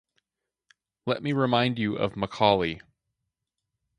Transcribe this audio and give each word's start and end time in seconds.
Let 1.05 1.21
me 1.21 1.31
remind 1.31 1.77
you 1.77 1.95
of 1.95 2.15
Macaulay. 2.15 2.81